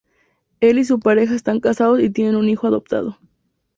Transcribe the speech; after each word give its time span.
Él 0.61 0.79
y 0.79 0.83
su 0.85 0.99
pareja 0.99 1.35
están 1.35 1.59
casados 1.59 2.01
y 2.01 2.09
tienen 2.09 2.35
un 2.35 2.49
hijo 2.49 2.65
adoptado. 2.65 3.19